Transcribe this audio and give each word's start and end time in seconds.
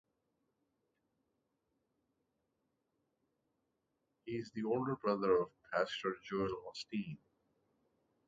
He 4.25 4.31
is 4.31 4.49
the 4.55 4.63
older 4.63 4.95
brother 4.95 5.41
of 5.43 5.49
Pastor 5.71 6.15
Joel 6.27 6.49
Osteen. 6.73 7.17